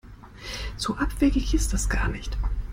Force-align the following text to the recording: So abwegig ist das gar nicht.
So 0.77 0.95
abwegig 0.97 1.53
ist 1.53 1.73
das 1.73 1.87
gar 1.87 2.07
nicht. 2.07 2.35